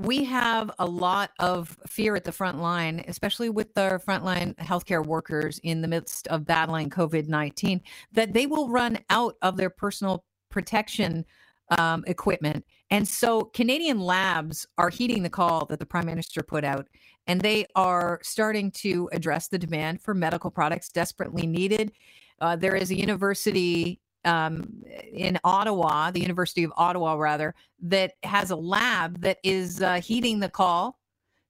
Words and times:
we 0.00 0.24
have 0.24 0.70
a 0.78 0.86
lot 0.86 1.30
of 1.38 1.76
fear 1.86 2.16
at 2.16 2.24
the 2.24 2.32
front 2.32 2.60
line, 2.60 3.04
especially 3.06 3.48
with 3.48 3.72
the 3.74 4.00
frontline 4.06 4.54
healthcare 4.56 5.04
workers 5.04 5.60
in 5.62 5.82
the 5.82 5.88
midst 5.88 6.26
of 6.28 6.44
battling 6.44 6.90
COVID 6.90 7.28
19, 7.28 7.80
that 8.12 8.32
they 8.32 8.46
will 8.46 8.68
run 8.68 8.98
out 9.10 9.36
of 9.42 9.56
their 9.56 9.70
personal 9.70 10.24
protection 10.50 11.24
um, 11.78 12.04
equipment. 12.06 12.64
And 12.90 13.06
so 13.06 13.44
Canadian 13.44 14.00
labs 14.00 14.66
are 14.78 14.90
heeding 14.90 15.22
the 15.22 15.30
call 15.30 15.66
that 15.66 15.78
the 15.78 15.86
prime 15.86 16.06
minister 16.06 16.42
put 16.42 16.64
out, 16.64 16.88
and 17.26 17.40
they 17.40 17.66
are 17.74 18.20
starting 18.22 18.70
to 18.72 19.08
address 19.12 19.48
the 19.48 19.58
demand 19.58 20.02
for 20.02 20.12
medical 20.12 20.50
products 20.50 20.90
desperately 20.90 21.46
needed. 21.46 21.92
Uh, 22.40 22.56
there 22.56 22.74
is 22.74 22.90
a 22.90 22.98
university 22.98 24.00
um, 24.24 24.82
in 25.12 25.38
Ottawa, 25.44 26.10
the 26.10 26.20
University 26.20 26.64
of 26.64 26.72
Ottawa, 26.76 27.14
rather, 27.14 27.54
that 27.82 28.12
has 28.22 28.50
a 28.50 28.56
lab 28.56 29.20
that 29.20 29.38
is 29.42 29.82
uh, 29.82 30.00
heeding 30.00 30.40
the 30.40 30.48
call 30.48 30.98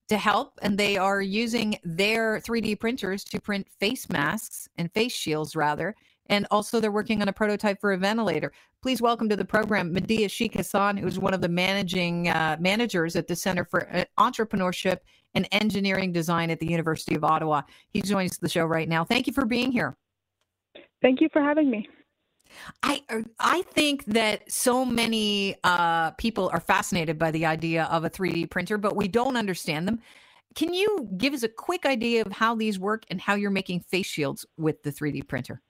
to 0.08 0.16
help, 0.16 0.58
and 0.62 0.76
they 0.76 0.96
are 0.96 1.22
using 1.22 1.78
their 1.82 2.40
3D 2.40 2.78
printers 2.78 3.24
to 3.24 3.40
print 3.40 3.66
face 3.80 4.08
masks 4.10 4.68
and 4.76 4.92
face 4.92 5.12
shields, 5.12 5.56
rather. 5.56 5.94
And 6.26 6.46
also, 6.50 6.80
they're 6.80 6.90
working 6.90 7.20
on 7.20 7.28
a 7.28 7.32
prototype 7.32 7.80
for 7.80 7.92
a 7.92 7.98
ventilator. 7.98 8.52
Please 8.82 9.00
welcome 9.00 9.28
to 9.28 9.36
the 9.36 9.44
program 9.44 9.92
Medea 9.92 10.28
Sheikh 10.28 10.54
Hassan, 10.54 10.96
who's 10.96 11.18
one 11.18 11.34
of 11.34 11.40
the 11.40 11.48
managing 11.48 12.28
uh, 12.28 12.56
managers 12.60 13.16
at 13.16 13.26
the 13.26 13.36
Center 13.36 13.64
for 13.64 13.88
uh, 13.94 14.04
Entrepreneurship 14.18 14.98
and 15.34 15.48
Engineering 15.52 16.12
Design 16.12 16.50
at 16.50 16.60
the 16.60 16.66
University 16.66 17.14
of 17.14 17.24
Ottawa. 17.24 17.62
He 17.90 18.00
joins 18.00 18.38
the 18.38 18.48
show 18.48 18.64
right 18.64 18.88
now. 18.88 19.04
Thank 19.04 19.26
you 19.26 19.32
for 19.32 19.44
being 19.44 19.72
here. 19.72 19.96
Thank 21.02 21.20
you 21.20 21.28
for 21.32 21.42
having 21.42 21.70
me. 21.70 21.88
I 22.82 23.02
uh, 23.08 23.22
I 23.38 23.62
think 23.62 24.04
that 24.06 24.50
so 24.50 24.84
many 24.84 25.56
uh, 25.64 26.12
people 26.12 26.50
are 26.52 26.60
fascinated 26.60 27.18
by 27.18 27.30
the 27.30 27.46
idea 27.46 27.84
of 27.84 28.04
a 28.04 28.10
3D 28.10 28.50
printer, 28.50 28.78
but 28.78 28.96
we 28.96 29.08
don't 29.08 29.36
understand 29.36 29.86
them. 29.88 30.00
Can 30.54 30.72
you 30.72 31.08
give 31.16 31.34
us 31.34 31.42
a 31.42 31.48
quick 31.48 31.84
idea 31.84 32.22
of 32.22 32.32
how 32.32 32.54
these 32.54 32.78
work 32.78 33.04
and 33.10 33.20
how 33.20 33.34
you're 33.34 33.50
making 33.50 33.80
face 33.80 34.06
shields 34.06 34.46
with 34.56 34.82
the 34.82 34.92
3D 34.92 35.26
printer? 35.26 35.60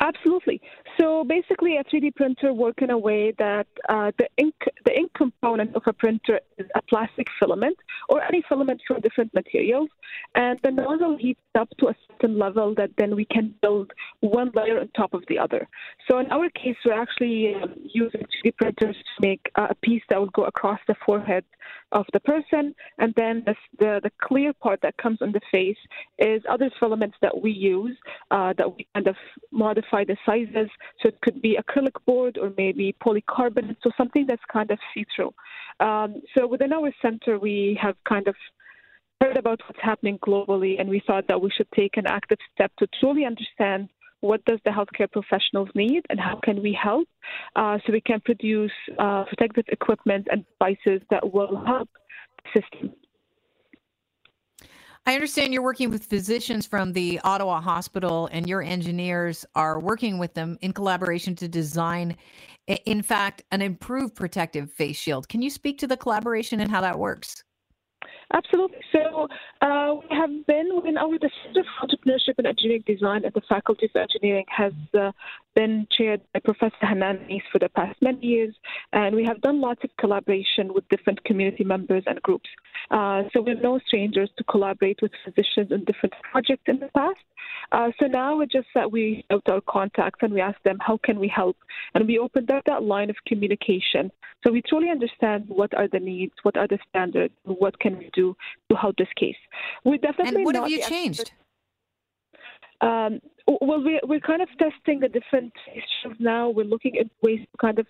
Absolutely. 0.00 0.60
So 0.98 1.24
basically, 1.24 1.76
a 1.76 1.84
3D 1.84 2.14
printer 2.14 2.52
works 2.52 2.82
in 2.82 2.90
a 2.90 2.98
way 2.98 3.32
that 3.38 3.66
uh, 3.88 4.12
the 4.18 4.28
ink 4.36 4.54
the 4.84 4.96
ink 4.96 5.12
component 5.16 5.74
of 5.74 5.82
a 5.86 5.92
printer 5.92 6.40
is 6.58 6.66
a 6.74 6.82
plastic 6.82 7.26
filament 7.40 7.76
or 8.08 8.22
any 8.22 8.42
filament 8.48 8.80
from 8.86 9.00
different 9.00 9.32
materials, 9.34 9.88
and 10.34 10.58
the 10.62 10.70
nozzle 10.70 11.16
heats 11.18 11.40
up 11.58 11.68
to 11.78 11.88
a 11.88 11.94
certain 12.08 12.38
level 12.38 12.74
that 12.76 12.90
then 12.98 13.16
we 13.16 13.24
can 13.24 13.54
build 13.62 13.90
one 14.20 14.50
layer 14.54 14.80
on 14.80 14.88
top 14.96 15.14
of 15.14 15.24
the 15.28 15.38
other. 15.38 15.66
So 16.08 16.18
in 16.18 16.30
our 16.30 16.48
case, 16.50 16.76
we're 16.84 17.00
actually 17.00 17.54
um, 17.54 17.74
using 17.92 18.22
3D 18.44 18.56
printers 18.56 18.96
to 18.96 19.28
make 19.28 19.40
uh, 19.56 19.68
a 19.70 19.74
piece 19.76 20.02
that 20.10 20.20
would 20.20 20.32
go 20.32 20.44
across 20.44 20.78
the 20.86 20.94
forehead 21.04 21.44
of 21.92 22.06
the 22.12 22.20
person, 22.20 22.74
and 22.98 23.12
then 23.16 23.42
the 23.46 23.54
the, 23.78 24.00
the 24.02 24.10
clear 24.22 24.52
part 24.52 24.80
that 24.82 24.96
comes 24.96 25.18
on 25.20 25.32
the 25.32 25.40
face 25.50 25.76
is 26.18 26.42
other 26.48 26.70
filaments 26.80 27.16
that 27.22 27.42
we 27.42 27.50
use 27.50 27.96
uh, 28.30 28.52
that 28.58 28.74
we 28.74 28.86
kind 28.94 29.06
of 29.06 29.16
modify 29.50 30.04
the 30.04 30.16
sizes. 30.26 30.70
So 31.00 31.08
it 31.08 31.20
could 31.22 31.40
be 31.42 31.58
acrylic 31.62 31.96
board 32.06 32.38
or 32.40 32.52
maybe 32.56 32.94
polycarbonate, 33.04 33.76
so 33.82 33.90
something 33.96 34.26
that's 34.26 34.42
kind 34.52 34.70
of 34.70 34.78
see 34.92 35.04
through. 35.14 35.32
Um, 35.80 36.22
so 36.36 36.46
within 36.46 36.72
our 36.72 36.92
center, 37.02 37.38
we 37.38 37.78
have 37.80 37.96
kind 38.08 38.28
of 38.28 38.34
heard 39.20 39.36
about 39.36 39.60
what's 39.66 39.80
happening 39.82 40.18
globally, 40.18 40.80
and 40.80 40.88
we 40.88 41.02
thought 41.06 41.26
that 41.28 41.40
we 41.40 41.50
should 41.56 41.68
take 41.74 41.96
an 41.96 42.06
active 42.06 42.38
step 42.54 42.72
to 42.78 42.86
truly 43.00 43.24
understand 43.24 43.88
what 44.24 44.44
does 44.46 44.58
the 44.64 44.70
healthcare 44.70 45.10
professionals 45.10 45.68
need 45.74 46.02
and 46.08 46.18
how 46.18 46.40
can 46.42 46.62
we 46.62 46.72
help 46.72 47.06
uh, 47.56 47.78
so 47.84 47.92
we 47.92 48.00
can 48.00 48.20
produce 48.20 48.72
uh, 48.98 49.24
protective 49.24 49.64
equipment 49.68 50.26
and 50.30 50.44
devices 50.58 51.02
that 51.10 51.32
will 51.32 51.62
help 51.66 51.90
the 52.42 52.60
system. 52.60 52.94
I 55.06 55.14
understand 55.14 55.52
you're 55.52 55.62
working 55.62 55.90
with 55.90 56.06
physicians 56.06 56.66
from 56.66 56.94
the 56.94 57.20
Ottawa 57.24 57.60
Hospital, 57.60 58.30
and 58.32 58.48
your 58.48 58.62
engineers 58.62 59.44
are 59.54 59.78
working 59.78 60.16
with 60.16 60.32
them 60.32 60.56
in 60.62 60.72
collaboration 60.72 61.36
to 61.36 61.46
design, 61.46 62.16
in 62.86 63.02
fact, 63.02 63.42
an 63.50 63.60
improved 63.60 64.14
protective 64.14 64.72
face 64.72 64.96
shield. 64.96 65.28
Can 65.28 65.42
you 65.42 65.50
speak 65.50 65.76
to 65.80 65.86
the 65.86 65.98
collaboration 65.98 66.60
and 66.60 66.70
how 66.70 66.80
that 66.80 66.98
works? 66.98 67.44
Absolutely. 68.32 68.78
So 68.92 69.28
uh, 69.60 69.94
we 69.94 70.16
have 70.16 70.46
been 70.46 70.70
within 70.74 70.96
our 70.96 71.10
Center 71.10 71.64
for 71.78 71.86
Entrepreneurship 71.86 72.34
and 72.38 72.46
Engineering 72.46 72.84
Design 72.86 73.24
at 73.24 73.34
the 73.34 73.42
Faculty 73.48 73.86
of 73.86 74.00
Engineering 74.00 74.46
has 74.48 74.72
uh, 74.98 75.12
been 75.54 75.86
chaired 75.90 76.20
by 76.32 76.40
Professor 76.40 76.74
Hanan 76.80 77.18
Anis 77.24 77.42
for 77.52 77.58
the 77.58 77.68
past 77.68 78.00
many 78.00 78.26
years, 78.26 78.54
and 78.92 79.14
we 79.14 79.24
have 79.24 79.40
done 79.40 79.60
lots 79.60 79.84
of 79.84 79.90
collaboration 79.98 80.72
with 80.74 80.88
different 80.88 81.22
community 81.24 81.64
members 81.64 82.02
and 82.06 82.20
groups. 82.22 82.48
Uh, 82.90 83.22
so 83.32 83.40
we're 83.40 83.60
no 83.60 83.78
strangers 83.86 84.30
to 84.36 84.44
collaborate 84.44 85.00
with 85.00 85.12
physicians 85.24 85.70
on 85.72 85.84
different 85.84 86.14
projects 86.32 86.64
in 86.66 86.80
the 86.80 86.88
past. 86.94 87.18
Uh, 87.72 87.90
so 88.00 88.06
now 88.06 88.40
it's 88.40 88.52
just 88.52 88.68
that 88.74 88.90
we 88.90 89.24
out 89.30 89.42
our 89.48 89.60
contacts 89.68 90.20
and 90.22 90.32
we 90.32 90.40
ask 90.40 90.60
them 90.62 90.78
how 90.80 90.98
can 91.04 91.18
we 91.18 91.28
help, 91.28 91.56
and 91.94 92.06
we 92.06 92.18
opened 92.18 92.50
up 92.50 92.64
that 92.66 92.82
line 92.82 93.10
of 93.10 93.16
communication. 93.26 94.10
So 94.44 94.52
we 94.52 94.62
truly 94.62 94.90
understand 94.90 95.44
what 95.48 95.72
are 95.74 95.88
the 95.88 96.00
needs, 96.00 96.34
what 96.42 96.56
are 96.56 96.68
the 96.68 96.78
standards, 96.88 97.34
what 97.44 97.78
can 97.78 97.98
we 97.98 98.10
do 98.12 98.36
to 98.70 98.76
help 98.76 98.96
this 98.96 99.08
case. 99.16 99.36
We 99.84 99.98
definitely 99.98 100.36
and 100.36 100.44
what 100.44 100.54
have 100.56 100.68
you 100.68 100.82
changed? 100.82 101.32
Um, 102.80 103.20
well, 103.46 103.82
we're, 103.82 104.00
we're 104.04 104.20
kind 104.20 104.42
of 104.42 104.48
testing 104.58 105.00
the 105.00 105.08
different 105.08 105.52
issues 105.72 106.16
now. 106.18 106.48
We're 106.48 106.64
looking 106.64 106.98
at 106.98 107.06
ways 107.22 107.40
to 107.40 107.58
kind 107.58 107.78
of 107.78 107.86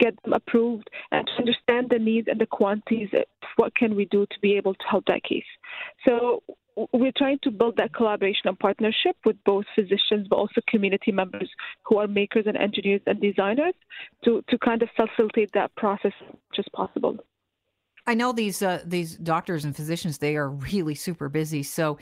get 0.00 0.14
them 0.22 0.32
approved 0.34 0.88
and 1.12 1.26
to 1.26 1.32
understand 1.38 1.88
the 1.90 1.98
needs 1.98 2.28
and 2.30 2.40
the 2.40 2.46
quantities. 2.46 3.08
What 3.56 3.74
can 3.74 3.94
we 3.94 4.04
do 4.06 4.26
to 4.26 4.40
be 4.40 4.56
able 4.56 4.74
to 4.74 4.84
help 4.88 5.04
that 5.06 5.22
case? 5.24 5.44
So 6.06 6.42
we're 6.92 7.12
trying 7.16 7.38
to 7.42 7.50
build 7.50 7.76
that 7.76 7.92
collaboration 7.92 8.42
and 8.46 8.58
partnership 8.58 9.16
with 9.24 9.36
both 9.44 9.64
physicians 9.74 10.26
but 10.28 10.36
also 10.36 10.60
community 10.68 11.12
members 11.12 11.48
who 11.84 11.98
are 11.98 12.06
makers 12.06 12.44
and 12.46 12.56
engineers 12.56 13.00
and 13.06 13.20
designers 13.20 13.74
to, 14.24 14.42
to 14.48 14.58
kind 14.58 14.82
of 14.82 14.88
facilitate 14.96 15.50
that 15.52 15.74
process 15.76 16.12
as 16.20 16.26
much 16.34 16.58
as 16.58 16.64
possible. 16.74 17.16
I 18.06 18.14
know 18.14 18.32
these 18.32 18.62
uh, 18.62 18.82
these 18.86 19.16
doctors 19.18 19.66
and 19.66 19.76
physicians 19.76 20.16
they 20.16 20.36
are 20.36 20.48
really 20.48 20.94
super 20.94 21.28
busy. 21.28 21.62
So, 21.62 21.98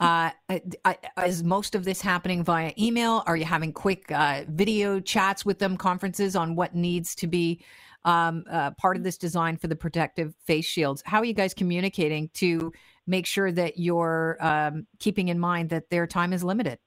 uh, 0.00 0.30
I, 0.48 0.96
is 1.26 1.44
most 1.44 1.74
of 1.74 1.84
this 1.84 2.00
happening 2.00 2.42
via 2.42 2.72
email? 2.78 3.22
Are 3.26 3.36
you 3.36 3.44
having 3.44 3.74
quick 3.74 4.10
uh, 4.10 4.44
video 4.48 5.00
chats 5.00 5.44
with 5.44 5.58
them, 5.58 5.76
conferences 5.76 6.34
on 6.34 6.56
what 6.56 6.74
needs 6.74 7.14
to 7.16 7.26
be 7.26 7.62
um, 8.06 8.44
uh, 8.50 8.70
part 8.72 8.96
of 8.96 9.02
this 9.02 9.18
design 9.18 9.58
for 9.58 9.66
the 9.66 9.76
protective 9.76 10.34
face 10.46 10.64
shields? 10.64 11.02
How 11.04 11.18
are 11.18 11.26
you 11.26 11.34
guys 11.34 11.52
communicating 11.52 12.30
to 12.34 12.72
make 13.10 13.26
sure 13.26 13.50
that 13.52 13.78
you're 13.78 14.38
um, 14.40 14.86
keeping 14.98 15.28
in 15.28 15.38
mind 15.38 15.70
that 15.70 15.90
their 15.90 16.06
time 16.06 16.32
is 16.32 16.42
limited? 16.42 16.78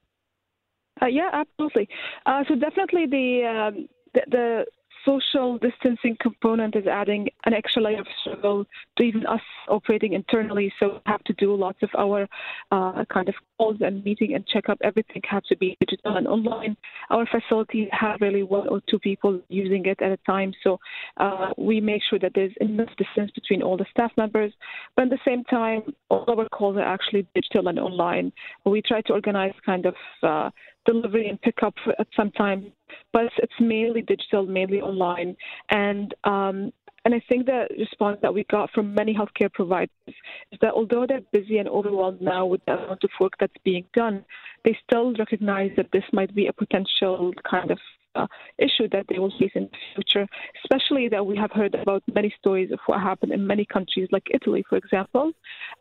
Uh, 1.01 1.07
yeah, 1.07 1.29
absolutely. 1.33 1.87
Uh, 2.25 2.43
so 2.47 2.55
definitely 2.55 3.05
the, 3.07 3.43
um, 3.45 3.87
the, 4.13 4.21
the 4.31 4.65
social 5.05 5.57
distancing 5.57 6.17
component 6.21 6.75
is 6.75 6.87
adding 6.87 7.27
an 7.45 7.53
extra 7.53 7.81
layer 7.81 7.99
of 7.99 8.07
struggle 8.21 8.65
to 8.97 9.03
even 9.03 9.25
us 9.25 9.41
operating 9.67 10.13
internally. 10.13 10.71
So 10.79 10.93
we 10.93 10.99
have 11.05 11.23
to 11.25 11.33
do 11.33 11.55
lots 11.55 11.79
of 11.81 11.89
our 11.97 12.27
uh, 12.71 13.05
kind 13.11 13.29
of 13.29 13.35
calls 13.57 13.77
and 13.81 14.03
meeting 14.03 14.33
and 14.35 14.45
check 14.47 14.69
up. 14.69 14.77
Everything 14.83 15.21
has 15.29 15.43
to 15.45 15.57
be 15.57 15.77
digital 15.79 16.17
and 16.17 16.27
online. 16.27 16.77
Our 17.09 17.25
facilities 17.25 17.89
have 17.91 18.21
really 18.21 18.43
one 18.43 18.67
or 18.67 18.81
two 18.89 18.99
people 18.99 19.39
using 19.49 19.85
it 19.85 20.01
at 20.01 20.11
a 20.11 20.17
time. 20.25 20.53
So 20.63 20.79
uh, 21.17 21.51
we 21.57 21.81
make 21.81 22.01
sure 22.09 22.19
that 22.19 22.31
there's 22.35 22.53
enough 22.61 22.89
distance 22.97 23.31
between 23.31 23.61
all 23.61 23.77
the 23.77 23.85
staff 23.91 24.11
members. 24.17 24.53
But 24.95 25.03
at 25.03 25.09
the 25.09 25.19
same 25.25 25.43
time, 25.45 25.93
all 26.09 26.25
our 26.27 26.47
calls 26.49 26.77
are 26.77 26.81
actually 26.81 27.27
digital 27.35 27.67
and 27.67 27.79
online. 27.79 28.31
We 28.65 28.81
try 28.81 29.01
to 29.01 29.13
organize 29.13 29.53
kind 29.65 29.85
of 29.85 29.95
uh, 30.21 30.49
delivery 30.85 31.29
and 31.29 31.41
pickup 31.41 31.75
at 31.99 32.07
some 32.15 32.31
time, 32.31 32.71
but 33.11 33.25
it's 33.37 33.53
mainly 33.59 34.01
digital, 34.01 34.45
mainly 34.45 34.81
online. 34.81 35.35
And 35.69 36.13
um, 36.23 36.71
and 37.05 37.13
I 37.13 37.21
think 37.27 37.45
the 37.47 37.67
response 37.77 38.19
that 38.21 38.33
we 38.33 38.45
got 38.45 38.71
from 38.71 38.95
many 38.95 39.13
healthcare 39.13 39.51
providers 39.51 39.89
is 40.07 40.59
that 40.61 40.73
although 40.73 41.05
they're 41.05 41.19
busy 41.33 41.57
and 41.57 41.67
overwhelmed 41.67 42.21
now 42.21 42.45
with 42.45 42.61
the 42.65 42.73
amount 42.73 43.03
of 43.03 43.09
work 43.19 43.33
that's 43.39 43.53
being 43.65 43.83
done, 43.93 44.23
they 44.63 44.77
still 44.87 45.13
recognize 45.15 45.71
that 45.75 45.87
this 45.91 46.05
might 46.13 46.33
be 46.33 46.47
a 46.47 46.53
potential 46.53 47.33
kind 47.49 47.71
of 47.71 47.79
uh, 48.15 48.27
issue 48.57 48.87
that 48.91 49.05
they 49.09 49.19
will 49.19 49.33
face 49.39 49.51
in 49.55 49.63
the 49.63 49.77
future, 49.95 50.27
especially 50.63 51.09
that 51.09 51.25
we 51.25 51.35
have 51.35 51.51
heard 51.51 51.75
about 51.75 52.03
many 52.13 52.33
stories 52.39 52.71
of 52.71 52.79
what 52.85 53.01
happened 53.01 53.31
in 53.31 53.45
many 53.45 53.65
countries, 53.65 54.07
like 54.11 54.27
Italy, 54.33 54.63
for 54.69 54.77
example. 54.77 55.31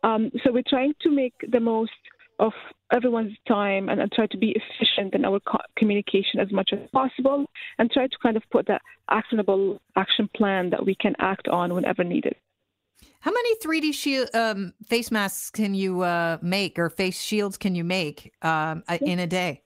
Um, 0.03 0.31
so 0.43 0.51
we're 0.51 0.63
trying 0.67 0.93
to 1.01 1.11
make 1.11 1.33
the 1.51 1.59
most 1.59 1.91
of 2.39 2.53
everyone's 2.91 3.35
time 3.47 3.89
and, 3.89 4.01
and 4.01 4.11
try 4.11 4.27
to 4.27 4.37
be 4.37 4.55
efficient 4.55 5.13
in 5.13 5.25
our 5.25 5.39
co- 5.39 5.59
communication 5.77 6.39
as 6.39 6.51
much 6.51 6.71
as 6.73 6.79
possible 6.91 7.45
and 7.79 7.91
try 7.91 8.07
to 8.07 8.15
kind 8.21 8.37
of 8.37 8.43
put 8.51 8.67
that 8.67 8.81
actionable 9.09 9.81
action 9.95 10.29
plan 10.35 10.69
that 10.69 10.85
we 10.85 10.95
can 10.95 11.15
act 11.19 11.47
on 11.47 11.73
whenever 11.73 12.03
needed. 12.03 12.35
How 13.19 13.31
many 13.31 13.55
3D 13.57 13.93
shield, 13.93 14.29
um, 14.33 14.73
face 14.85 15.09
masks 15.09 15.49
can 15.49 15.73
you 15.73 16.01
uh, 16.01 16.37
make 16.41 16.77
or 16.77 16.89
face 16.89 17.21
shields 17.21 17.57
can 17.57 17.75
you 17.75 17.83
make 17.83 18.33
um, 18.41 18.83
in 19.01 19.19
a 19.19 19.27
day? 19.27 19.61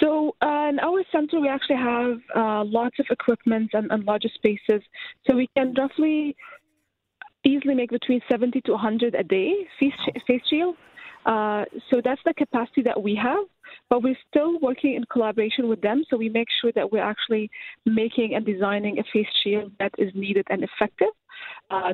So 0.00 0.36
uh, 0.42 0.68
in 0.68 0.78
our 0.80 1.02
center, 1.12 1.40
we 1.40 1.48
actually 1.48 1.76
have 1.76 2.18
uh, 2.34 2.64
lots 2.64 2.98
of 2.98 3.06
equipment 3.10 3.70
and, 3.72 3.90
and 3.90 4.04
larger 4.04 4.28
spaces, 4.34 4.82
so 5.26 5.34
we 5.34 5.48
can 5.56 5.74
roughly 5.74 6.36
easily 7.44 7.74
make 7.74 7.90
between 7.90 8.20
70 8.28 8.60
to 8.62 8.72
100 8.72 9.14
a 9.14 9.22
day 9.22 9.52
face, 9.78 9.92
face 10.26 10.42
shields. 10.48 10.78
Uh, 11.26 11.64
so 11.90 12.00
that's 12.02 12.20
the 12.24 12.32
capacity 12.34 12.82
that 12.82 13.02
we 13.02 13.14
have, 13.20 13.44
but 13.90 14.02
we're 14.02 14.16
still 14.30 14.60
working 14.60 14.94
in 14.94 15.04
collaboration 15.12 15.68
with 15.68 15.80
them. 15.80 16.04
So 16.08 16.16
we 16.16 16.28
make 16.28 16.46
sure 16.60 16.70
that 16.76 16.92
we're 16.92 17.02
actually 17.02 17.50
making 17.84 18.34
and 18.34 18.46
designing 18.46 19.00
a 19.00 19.02
face 19.12 19.26
shield 19.42 19.72
that 19.80 19.92
is 19.98 20.12
needed 20.14 20.46
and 20.50 20.62
effective 20.62 21.08
uh, 21.70 21.92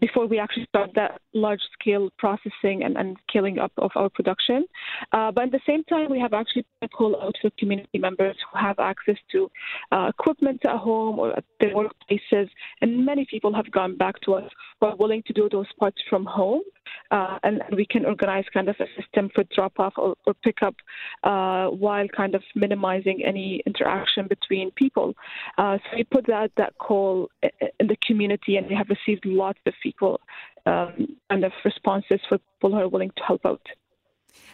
before 0.00 0.26
we 0.26 0.38
actually 0.38 0.66
start 0.66 0.90
that 0.94 1.20
large 1.34 1.60
scale 1.78 2.08
processing 2.18 2.82
and, 2.84 2.96
and 2.96 3.16
scaling 3.28 3.58
up 3.58 3.72
of 3.76 3.90
our 3.94 4.08
production. 4.08 4.64
Uh, 5.12 5.30
but 5.30 5.44
at 5.44 5.52
the 5.52 5.60
same 5.66 5.84
time, 5.84 6.10
we 6.10 6.18
have 6.18 6.32
actually 6.32 6.64
a 6.82 6.88
call 6.88 7.20
out 7.22 7.34
for 7.40 7.50
community 7.58 7.98
members 7.98 8.36
who 8.50 8.58
have 8.58 8.78
access 8.78 9.16
to 9.30 9.50
uh, 9.92 10.10
equipment 10.18 10.60
at 10.64 10.76
home 10.76 11.18
or 11.18 11.36
at 11.36 11.44
their 11.60 11.74
workplaces. 11.74 12.48
And 12.80 13.04
many 13.04 13.26
people 13.30 13.52
have 13.54 13.70
gone 13.70 13.96
back 13.96 14.20
to 14.22 14.34
us 14.34 14.50
who 14.80 14.86
are 14.86 14.96
willing 14.96 15.22
to 15.26 15.32
do 15.32 15.48
those 15.50 15.70
parts 15.78 15.98
from 16.08 16.24
home. 16.24 16.62
Uh, 17.10 17.38
and, 17.44 17.62
we 17.76 17.86
can 17.86 18.04
organize 18.04 18.44
kind 18.52 18.68
of 18.68 18.74
a 18.80 18.86
system 19.00 19.30
for 19.34 19.44
drop 19.54 19.78
off 19.78 19.92
or, 19.96 20.14
or 20.26 20.34
pick 20.42 20.56
up 20.62 20.74
uh, 21.22 21.66
while 21.66 22.06
kind 22.08 22.34
of 22.34 22.42
minimizing 22.56 23.22
any 23.24 23.62
interaction 23.64 24.26
between 24.26 24.70
people. 24.72 25.14
So 25.56 25.78
we 25.94 26.04
put 26.04 26.26
that, 26.26 26.50
that 26.56 26.76
call 26.78 27.28
in 27.42 27.86
the 27.86 27.96
community 28.04 28.56
and 28.56 28.66
we 28.68 28.74
have 28.74 28.88
received 28.88 29.09
lots 29.24 29.58
of 29.66 29.74
people 29.82 30.20
um, 30.66 31.16
kind 31.30 31.44
of 31.44 31.52
responses 31.64 32.20
for 32.28 32.38
people 32.38 32.70
who 32.70 32.76
are 32.76 32.88
willing 32.88 33.10
to 33.16 33.22
help 33.26 33.44
out. 33.44 33.62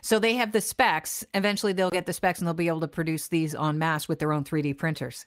So 0.00 0.18
they 0.18 0.34
have 0.34 0.52
the 0.52 0.60
specs. 0.60 1.24
Eventually, 1.34 1.72
they'll 1.72 1.90
get 1.90 2.06
the 2.06 2.12
specs 2.12 2.38
and 2.38 2.46
they'll 2.46 2.54
be 2.54 2.68
able 2.68 2.80
to 2.80 2.88
produce 2.88 3.28
these 3.28 3.54
en 3.54 3.78
masse 3.78 4.08
with 4.08 4.18
their 4.18 4.32
own 4.32 4.44
3D 4.44 4.78
printers. 4.78 5.26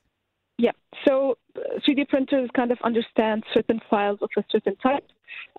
Yeah. 0.57 0.71
So 1.07 1.37
3D 1.87 2.01
uh, 2.01 2.05
printers 2.09 2.49
kind 2.55 2.71
of 2.71 2.77
understand 2.83 3.43
certain 3.53 3.79
files 3.89 4.19
of 4.21 4.29
a 4.37 4.43
certain 4.51 4.75
type. 4.77 5.05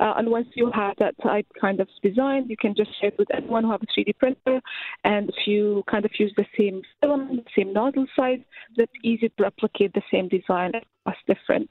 Uh, 0.00 0.14
and 0.16 0.30
once 0.30 0.48
you 0.54 0.70
have 0.74 0.94
that 0.98 1.14
type 1.22 1.46
kind 1.60 1.80
of 1.80 1.88
designed, 2.02 2.50
you 2.50 2.56
can 2.56 2.74
just 2.74 2.90
share 3.00 3.08
it 3.08 3.18
with 3.18 3.28
anyone 3.34 3.64
who 3.64 3.70
has 3.70 3.80
a 3.82 4.00
3D 4.00 4.16
printer. 4.18 4.60
And 5.04 5.28
if 5.28 5.46
you 5.46 5.82
kind 5.90 6.04
of 6.04 6.10
use 6.18 6.32
the 6.36 6.46
same 6.58 6.82
filament, 7.00 7.46
same 7.56 7.72
nozzle 7.72 8.06
size, 8.16 8.40
that's 8.76 8.92
easy 9.04 9.28
to 9.28 9.42
replicate 9.42 9.92
the 9.92 10.02
same 10.12 10.28
design 10.28 10.72
across 10.74 11.16
different 11.26 11.70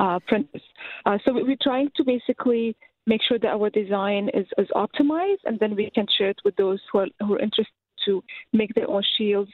uh, 0.00 0.18
printers. 0.26 0.62
Uh, 1.04 1.18
so 1.24 1.32
we're 1.32 1.56
trying 1.62 1.90
to 1.96 2.04
basically 2.04 2.76
make 3.06 3.20
sure 3.22 3.38
that 3.38 3.48
our 3.48 3.70
design 3.70 4.30
is, 4.34 4.46
is 4.58 4.68
optimized, 4.74 5.44
and 5.44 5.58
then 5.60 5.76
we 5.76 5.90
can 5.94 6.06
share 6.18 6.30
it 6.30 6.40
with 6.44 6.56
those 6.56 6.80
who 6.90 7.00
are, 7.00 7.06
who 7.20 7.34
are 7.34 7.40
interested 7.40 7.72
to 8.04 8.22
make 8.52 8.74
their 8.74 8.88
own 8.88 9.02
shields 9.16 9.50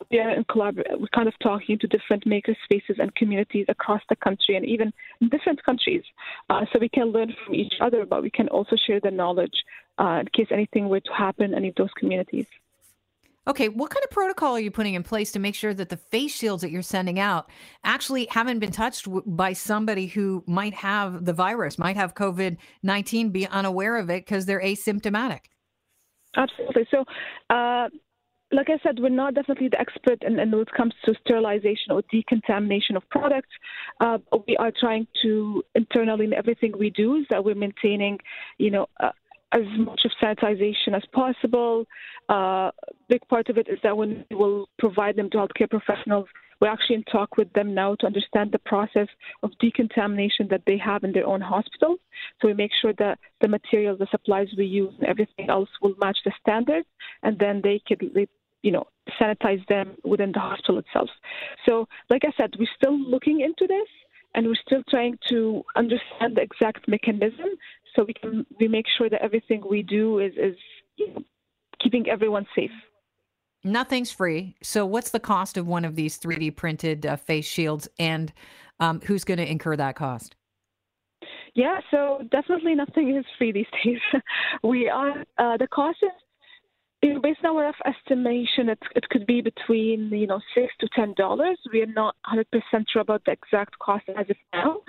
uh, 0.00 0.04
we 0.10 0.18
are 0.18 0.30
in 0.30 0.44
collabor- 0.44 0.98
we're 0.98 1.06
kind 1.14 1.28
of 1.28 1.34
talking 1.42 1.78
to 1.78 1.86
different 1.86 2.26
maker 2.26 2.54
spaces 2.64 2.96
and 2.98 3.14
communities 3.14 3.66
across 3.68 4.02
the 4.08 4.16
country 4.16 4.56
and 4.56 4.64
even 4.66 4.92
in 5.20 5.28
different 5.28 5.62
countries. 5.64 6.02
Uh, 6.48 6.64
so 6.72 6.78
we 6.78 6.88
can 6.88 7.06
learn 7.06 7.34
from 7.44 7.54
each 7.54 7.74
other, 7.80 8.04
but 8.06 8.22
we 8.22 8.30
can 8.30 8.48
also 8.48 8.76
share 8.86 9.00
the 9.00 9.10
knowledge 9.10 9.64
uh, 9.98 10.20
in 10.20 10.26
case 10.28 10.48
anything 10.50 10.88
were 10.88 11.00
to 11.00 11.12
happen 11.12 11.46
in 11.46 11.54
any 11.54 11.68
of 11.68 11.74
those 11.76 11.92
communities. 11.98 12.46
Okay, 13.46 13.68
what 13.68 13.90
kind 13.90 14.04
of 14.04 14.10
protocol 14.10 14.52
are 14.52 14.60
you 14.60 14.70
putting 14.70 14.94
in 14.94 15.02
place 15.02 15.32
to 15.32 15.38
make 15.38 15.54
sure 15.54 15.72
that 15.72 15.88
the 15.88 15.96
face 15.96 16.34
shields 16.34 16.60
that 16.60 16.70
you're 16.70 16.82
sending 16.82 17.18
out 17.18 17.48
actually 17.82 18.28
haven't 18.30 18.58
been 18.58 18.70
touched 18.70 19.08
by 19.26 19.54
somebody 19.54 20.06
who 20.06 20.44
might 20.46 20.74
have 20.74 21.24
the 21.24 21.32
virus, 21.32 21.78
might 21.78 21.96
have 21.96 22.14
COVID 22.14 22.58
19, 22.82 23.30
be 23.30 23.46
unaware 23.46 23.96
of 23.96 24.10
it 24.10 24.26
because 24.26 24.44
they're 24.44 24.62
asymptomatic? 24.62 25.46
Absolutely. 26.36 26.86
So, 26.90 27.04
uh, 27.48 27.88
like 28.52 28.68
I 28.68 28.78
said, 28.82 28.98
we're 28.98 29.10
not 29.10 29.34
definitely 29.34 29.68
the 29.68 29.80
expert 29.80 30.22
in, 30.22 30.38
in 30.38 30.50
when 30.50 30.60
it 30.60 30.72
comes 30.76 30.94
to 31.04 31.14
sterilization 31.24 31.92
or 31.92 32.02
decontamination 32.10 32.96
of 32.96 33.08
products. 33.10 33.50
Uh, 34.00 34.18
we 34.46 34.56
are 34.56 34.72
trying 34.78 35.06
to 35.22 35.62
internally 35.74 36.24
in 36.24 36.32
everything 36.32 36.72
we 36.78 36.90
do 36.90 37.16
is 37.16 37.26
that 37.30 37.44
we're 37.44 37.54
maintaining, 37.54 38.18
you 38.58 38.70
know, 38.70 38.86
uh, 39.00 39.10
as 39.52 39.62
much 39.78 40.02
of 40.04 40.12
sanitization 40.22 40.94
as 40.94 41.02
possible. 41.12 41.84
Uh, 42.28 42.70
big 43.08 43.20
part 43.28 43.48
of 43.48 43.58
it 43.58 43.68
is 43.68 43.78
that 43.82 43.96
when 43.96 44.24
we 44.30 44.36
will 44.36 44.68
provide 44.78 45.16
them 45.16 45.28
to 45.30 45.38
healthcare 45.38 45.68
professionals, 45.68 46.26
we're 46.60 46.68
actually 46.68 46.96
in 46.96 47.04
talk 47.04 47.36
with 47.36 47.50
them 47.54 47.74
now 47.74 47.94
to 47.96 48.06
understand 48.06 48.52
the 48.52 48.58
process 48.58 49.08
of 49.42 49.50
decontamination 49.60 50.46
that 50.50 50.62
they 50.66 50.76
have 50.76 51.04
in 51.04 51.12
their 51.12 51.26
own 51.26 51.40
hospitals. 51.40 51.98
So 52.40 52.48
we 52.48 52.54
make 52.54 52.70
sure 52.80 52.92
that 52.98 53.18
the 53.40 53.48
materials, 53.48 53.98
the 53.98 54.06
supplies 54.10 54.48
we 54.56 54.66
use, 54.66 54.92
and 54.98 55.08
everything 55.08 55.48
else 55.48 55.70
will 55.80 55.94
match 56.00 56.18
the 56.24 56.32
standards, 56.40 56.86
and 57.22 57.38
then 57.38 57.60
they 57.64 57.80
could 57.88 57.98
you 58.62 58.70
know, 58.70 58.86
sanitize 59.20 59.66
them 59.68 59.96
within 60.04 60.32
the 60.32 60.40
hospital 60.40 60.78
itself. 60.78 61.08
So, 61.66 61.86
like 62.08 62.22
I 62.24 62.32
said, 62.36 62.54
we're 62.58 62.68
still 62.76 62.98
looking 62.98 63.40
into 63.40 63.66
this, 63.66 63.88
and 64.34 64.46
we're 64.46 64.54
still 64.66 64.82
trying 64.88 65.18
to 65.28 65.62
understand 65.76 66.36
the 66.36 66.42
exact 66.42 66.88
mechanism, 66.88 67.48
so 67.94 68.04
we 68.04 68.14
can 68.14 68.46
we 68.58 68.68
make 68.68 68.86
sure 68.96 69.08
that 69.08 69.22
everything 69.22 69.62
we 69.68 69.82
do 69.82 70.18
is 70.18 70.32
is 70.36 70.56
you 70.96 71.08
know, 71.14 71.22
keeping 71.82 72.08
everyone 72.08 72.46
safe. 72.54 72.70
Nothing's 73.62 74.10
free. 74.10 74.56
So, 74.62 74.86
what's 74.86 75.10
the 75.10 75.20
cost 75.20 75.56
of 75.56 75.66
one 75.66 75.84
of 75.84 75.94
these 75.94 76.18
3D 76.18 76.56
printed 76.56 77.04
uh, 77.04 77.16
face 77.16 77.46
shields, 77.46 77.88
and 77.98 78.32
um, 78.78 79.00
who's 79.04 79.24
going 79.24 79.38
to 79.38 79.50
incur 79.50 79.76
that 79.76 79.96
cost? 79.96 80.36
Yeah, 81.54 81.80
so 81.90 82.22
definitely 82.30 82.74
nothing 82.74 83.16
is 83.16 83.24
free 83.36 83.52
these 83.52 83.66
days. 83.84 83.98
we 84.62 84.88
are 84.88 85.24
uh, 85.38 85.56
the 85.56 85.66
cost 85.66 85.98
is 86.02 86.10
Based 87.02 87.40
on 87.44 87.56
our 87.56 87.62
rough 87.62 87.76
estimation, 87.86 88.68
it, 88.68 88.78
it 88.94 89.08
could 89.08 89.26
be 89.26 89.40
between 89.40 90.10
you 90.10 90.26
know 90.26 90.40
six 90.54 90.72
to 90.80 90.88
ten 90.94 91.14
dollars. 91.16 91.58
We 91.72 91.80
are 91.80 91.86
not 91.86 92.14
100% 92.30 92.44
sure 92.92 93.00
about 93.00 93.24
the 93.24 93.32
exact 93.32 93.78
cost 93.78 94.04
as 94.18 94.26
of 94.28 94.36
now. 94.52 94.80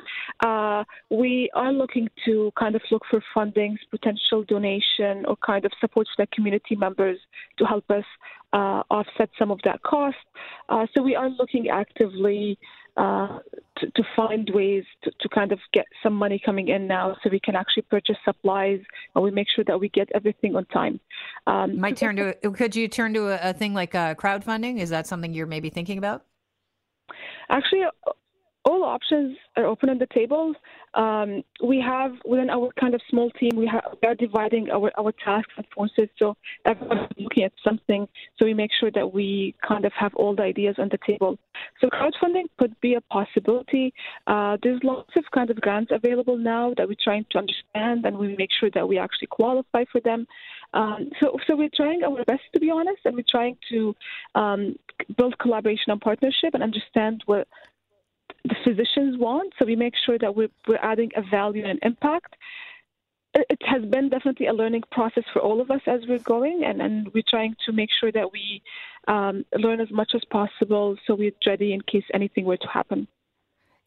Uh, 0.42 0.84
we 1.10 1.50
are 1.54 1.72
looking 1.72 2.10
to 2.26 2.52
kind 2.60 2.76
of 2.76 2.82
look 2.92 3.04
for 3.10 3.24
fundings, 3.34 3.78
potential 3.92 4.44
donation, 4.44 5.26
or 5.26 5.38
kind 5.38 5.64
of 5.64 5.72
support 5.80 6.06
for 6.14 6.26
the 6.26 6.28
community 6.36 6.76
members 6.76 7.18
to 7.58 7.64
help 7.64 7.90
us 7.90 8.04
uh, 8.52 8.84
offset 8.90 9.30
some 9.40 9.50
of 9.50 9.60
that 9.64 9.82
cost. 9.84 10.18
Uh, 10.68 10.86
so 10.94 11.02
we 11.02 11.16
are 11.16 11.30
looking 11.30 11.70
actively 11.70 12.60
uh, 12.98 13.40
to, 13.78 13.90
to, 13.92 14.04
find 14.16 14.50
ways 14.54 14.84
to, 15.04 15.12
to, 15.22 15.30
kind 15.30 15.52
of 15.52 15.60
get 15.74 15.86
some 16.04 16.14
money 16.14 16.42
coming 16.44 16.68
in 16.68 16.88
now 16.88 17.16
so 17.24 17.30
we 17.30 17.40
can 17.40 17.56
actually 17.56 17.84
purchase 17.84 18.18
supplies 18.26 18.82
and 19.16 19.24
we 19.24 19.32
make 19.32 19.48
sure 19.56 19.64
that 19.66 19.80
we 19.80 19.90
get 19.90 20.10
everything 20.14 20.56
on 20.56 20.66
time. 20.66 21.00
Um, 21.48 21.80
Might 21.80 21.98
turn 21.98 22.18
to, 22.18 22.34
could 22.52 22.76
you 22.76 22.88
turn 22.88 23.14
to 23.14 23.30
a, 23.30 23.52
a 23.52 23.54
thing 23.54 23.74
like 23.74 23.96
uh, 23.96 24.16
crowdfunding? 24.16 24.80
Is 24.80 24.90
that 24.90 25.08
something 25.08 25.34
you're 25.34 25.48
maybe 25.48 25.70
thinking 25.70 25.98
about? 25.98 26.26
Actually, 27.50 27.84
all 28.72 28.84
options 28.84 29.38
are 29.58 29.66
open 29.66 29.90
on 29.90 29.98
the 29.98 30.08
table. 30.08 30.54
Um, 30.94 31.44
we 31.64 31.78
have 31.82 32.14
within 32.26 32.50
our 32.50 32.70
kind 32.80 32.94
of 32.96 33.02
small 33.10 33.30
team, 33.32 33.52
we, 33.56 33.70
we 34.02 34.08
are 34.08 34.16
dividing 34.16 34.70
our, 34.72 34.92
our 34.98 35.12
tasks 35.24 35.54
and 35.58 35.66
forces. 35.76 36.10
So 36.18 36.36
everyone's 36.66 37.10
looking 37.18 37.44
at 37.44 37.54
something. 37.68 38.08
So 38.38 38.46
we 38.46 38.54
make 38.54 38.72
sure 38.80 38.92
that 38.92 39.14
we 39.14 39.56
kind 39.68 39.84
of 39.86 39.94
have 39.94 40.14
all 40.16 40.36
the 40.36 40.44
ideas 40.44 40.76
on 40.78 40.90
the 40.90 41.00
table. 41.06 41.38
So 41.80 41.90
crowdfunding 41.90 42.46
could 42.58 42.80
be 42.82 42.94
a 42.96 43.02
possibility. 43.02 43.94
Uh, 44.28 44.58
there's 44.64 44.82
lots 44.84 45.12
of 45.18 45.24
kind 45.34 45.50
of 45.50 45.60
grants 45.60 45.92
available 45.94 46.38
now 46.38 46.74
that 46.78 46.88
we're 46.88 47.04
trying 47.04 47.26
to 47.32 47.38
understand, 47.38 48.06
and 48.06 48.18
we 48.18 48.36
make 48.38 48.50
sure 48.58 48.70
that 48.74 48.88
we 48.88 48.98
actually 48.98 49.28
qualify 49.28 49.84
for 49.92 50.02
them. 50.02 50.28
Um, 50.74 51.10
so, 51.22 51.38
so 51.46 51.56
we're 51.56 51.76
trying 51.76 52.04
our 52.04 52.24
best 52.26 52.44
to 52.54 52.60
be 52.60 52.70
honest, 52.72 53.02
and 53.06 53.16
we're 53.16 53.24
trying 53.30 53.58
to 53.70 53.96
um, 54.36 54.76
build 55.18 55.38
collaboration 55.40 55.92
and 55.92 56.00
partnership 56.00 56.54
and 56.54 56.64
understand 56.64 57.24
what 57.26 57.48
the 58.44 58.56
physicians 58.64 59.18
want. 59.18 59.54
So 59.58 59.66
we 59.66 59.76
make 59.76 59.94
sure 60.06 60.18
that 60.20 60.36
we're, 60.36 60.50
we're 60.68 60.80
adding 60.82 61.12
a 61.16 61.22
value 61.22 61.66
and 61.66 61.80
impact. 61.84 62.36
It 63.34 63.62
has 63.64 63.84
been 63.86 64.10
definitely 64.10 64.48
a 64.48 64.54
learning 64.54 64.84
process 64.92 65.24
for 65.32 65.42
all 65.42 65.62
of 65.62 65.72
us 65.72 65.82
as 65.88 66.02
we're 66.08 66.20
going, 66.20 66.64
and, 66.66 66.82
and 66.82 67.14
we're 67.14 67.24
trying 67.30 67.56
to 67.66 67.72
make 67.72 67.90
sure 67.98 68.12
that 68.12 68.34
we 68.34 68.62
um, 69.08 69.46
learn 69.58 69.80
as 69.80 69.90
much 69.90 70.12
as 70.14 70.22
possible 70.30 70.98
so 71.08 71.16
we're 71.16 71.32
ready 71.48 71.74
in 71.74 71.82
case 71.82 72.04
anything 72.14 72.44
were 72.44 72.58
to 72.58 72.68
happen. 72.68 73.08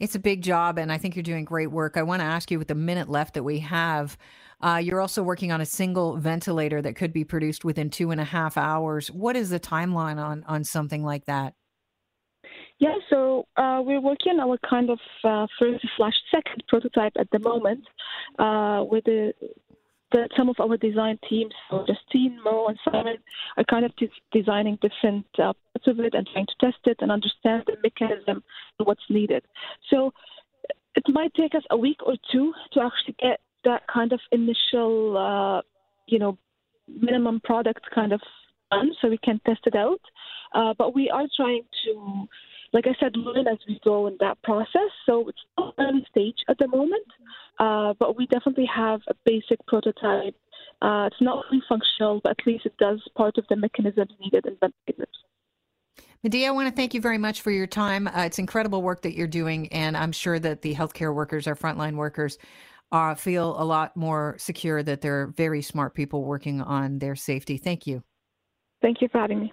It's 0.00 0.14
a 0.14 0.18
big 0.18 0.42
job, 0.42 0.78
and 0.78 0.90
I 0.90 0.99
think 0.99 1.14
you're 1.14 1.23
doing 1.23 1.44
great 1.44 1.70
work. 1.70 1.96
I 1.96 2.02
want 2.02 2.20
to 2.20 2.26
ask 2.26 2.50
you, 2.50 2.58
with 2.58 2.68
the 2.68 2.75
minute 2.75 3.08
left 3.08 3.34
that 3.34 3.44
we 3.44 3.61
have, 3.61 4.16
uh, 4.61 4.80
you're 4.82 5.00
also 5.00 5.23
working 5.23 5.52
on 5.52 5.61
a 5.61 5.66
single 5.66 6.16
ventilator 6.16 6.82
that 6.82 6.96
could 6.96 7.12
be 7.12 7.23
produced 7.23 7.64
within 7.64 7.90
two 7.90 8.11
and 8.11 8.20
a 8.20 8.25
half 8.25 8.56
hours. 8.56 9.11
What 9.11 9.37
is 9.37 9.50
the 9.50 9.61
timeline 9.61 10.23
on 10.23 10.42
on 10.49 10.64
something 10.64 11.04
like 11.04 11.26
that? 11.26 11.54
Yeah, 12.78 12.95
so 13.09 13.47
uh, 13.57 13.81
we're 13.85 14.00
working 14.00 14.33
on 14.33 14.40
our 14.40 14.59
kind 14.69 14.90
of 14.90 14.99
uh, 15.23 15.47
first 15.59 15.87
slash 15.97 16.14
second 16.31 16.64
prototype 16.69 17.12
at 17.19 17.31
the 17.31 17.38
moment 17.38 17.85
uh, 18.38 18.85
with 18.85 19.04
the, 19.04 19.33
the, 20.11 20.28
some 20.37 20.49
of 20.49 20.57
our 20.59 20.76
design 20.76 21.19
teams, 21.28 21.52
so 21.71 21.85
Justine, 21.87 22.38
Mo, 22.45 22.66
and 22.66 22.78
Simon, 22.85 23.16
are 23.57 23.64
kind 23.64 23.85
of 23.85 23.93
designing 24.33 24.78
different 24.83 25.25
uh, 25.38 25.52
parts 25.52 25.87
of 25.87 26.00
it 26.00 26.14
and 26.14 26.28
trying 26.33 26.47
to 26.47 26.54
test 26.61 26.78
it 26.87 26.97
and 27.00 27.12
understand 27.12 27.62
the 27.66 27.76
mechanism 27.83 28.43
and 28.78 28.87
what's 28.87 29.09
needed. 29.09 29.45
So 29.88 30.12
it 30.97 31.04
might 31.09 31.33
take 31.35 31.54
us 31.54 31.62
a 31.71 31.76
week 31.76 31.99
or 32.04 32.14
two 32.33 32.52
to 32.73 32.81
actually 32.81 33.16
get 33.21 33.40
that 33.64 33.83
kind 33.87 34.12
of 34.12 34.21
initial, 34.33 35.16
uh, 35.16 35.62
you 36.07 36.19
know, 36.19 36.38
minimum 36.88 37.40
product 37.45 37.87
kind 37.95 38.12
of 38.12 38.21
done 38.71 38.90
so 39.00 39.09
we 39.09 39.19
can 39.19 39.40
test 39.47 39.61
it 39.66 39.76
out. 39.76 40.00
Uh, 40.54 40.75
but 40.76 40.95
we 40.95 41.11
are 41.11 41.26
trying 41.37 41.62
to 41.85 42.26
like 42.75 42.87
I 42.88 42.95
said, 43.00 43.16
learn 43.16 43.47
as 43.47 43.59
we 43.69 43.81
go 43.85 44.09
in 44.09 44.16
that 44.21 44.43
process. 44.43 44.90
So 45.07 45.28
it's 45.28 45.38
still 45.52 45.73
early 45.78 46.04
stage 46.11 46.37
at 46.49 46.59
the 46.59 46.66
moment, 46.66 47.07
uh, 47.61 47.95
but 47.99 48.19
we 48.19 48.26
definitely 48.26 48.66
have 48.66 49.00
a 49.09 49.14
basic 49.25 49.64
prototype. 49.66 50.35
Uh, 50.83 51.09
it's 51.11 51.21
not 51.21 51.45
fully 51.49 51.62
functional, 51.69 52.21
but 52.23 52.31
at 52.38 52.47
least 52.47 52.66
it 52.66 52.76
does 52.78 53.00
part 53.16 53.38
of 53.38 53.45
the 53.49 53.57
mechanisms 53.57 54.11
needed 54.21 54.45
in 54.45 54.57
ventilators. 54.61 55.16
Medea, 56.25 56.49
I 56.49 56.50
want 56.50 56.69
to 56.69 56.75
thank 56.75 56.95
you 56.95 57.00
very 57.00 57.19
much 57.19 57.43
for 57.43 57.52
your 57.52 57.66
time. 57.66 58.09
Uh, 58.09 58.23
it's 58.23 58.38
incredible 58.38 58.83
work 58.83 59.02
that 59.02 59.14
you're 59.14 59.28
doing, 59.28 59.69
and 59.69 59.97
I'm 59.97 60.12
sure 60.12 60.38
that 60.40 60.62
the 60.62 60.75
healthcare 60.75 61.14
workers, 61.14 61.47
our 61.47 61.54
frontline 61.54 61.95
workers, 61.95 62.38
uh, 62.90 63.14
feel 63.14 63.54
a 63.61 63.64
lot 63.64 63.97
more 63.97 64.35
secure 64.38 64.83
that 64.83 65.00
there 65.00 65.23
are 65.23 65.26
very 65.28 65.62
smart 65.62 65.95
people 65.95 66.25
working 66.25 66.61
on 66.61 66.99
their 66.99 67.14
safety. 67.14 67.57
Thank 67.57 67.87
you. 67.87 68.02
Thank 68.83 69.00
you 69.00 69.09
for 69.12 69.19
having 69.21 69.40
me. 69.40 69.52